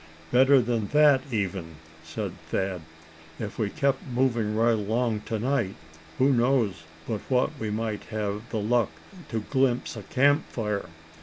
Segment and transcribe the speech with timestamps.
[0.31, 2.81] "Better than that, even," said Thad,
[3.37, 5.75] "if we kept moving right along to night
[6.17, 8.89] who knows but what we might have the luck
[9.29, 10.89] to glimpse a camp fire.